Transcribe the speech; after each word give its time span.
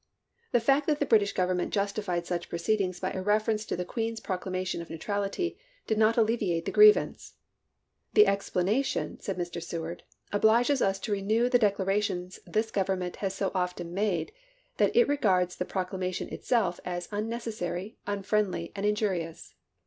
The 0.51 0.59
fact 0.59 0.87
that 0.87 0.99
the 0.99 1.05
British 1.05 1.31
Government 1.31 1.71
justified 1.71 2.25
such 2.25 2.49
proceedings 2.49 2.99
by 2.99 3.11
a 3.11 3.21
reference 3.21 3.65
to 3.65 3.75
the 3.75 3.85
Queen's 3.85 4.19
proclamation 4.19 4.81
of 4.81 4.87
neu 4.89 4.97
trality 4.97 5.57
did 5.85 5.99
not 5.99 6.17
alleviate 6.17 6.65
the 6.65 6.71
grievance." 6.71 7.35
The 8.15 8.25
ex 8.25 8.49
planation," 8.49 9.21
said 9.21 9.37
Mr. 9.37 9.61
Seward," 9.61 10.01
obliges 10.33 10.81
us 10.81 10.97
to 11.01 11.11
renew 11.11 11.49
the 11.49 11.59
declaration 11.59 12.31
this 12.47 12.71
Government 12.71 13.17
has 13.17 13.35
so 13.35 13.51
often 13.53 13.93
made, 13.93 14.31
that 14.77 14.95
it 14.95 15.07
regards 15.07 15.57
the 15.57 15.65
proclamation 15.65 16.29
itself 16.33 16.79
as 16.83 17.07
unneces 17.09 17.53
sary, 17.53 17.99
unfriendly, 18.07 18.71
and 18.75 18.87
injurious." 18.87 19.53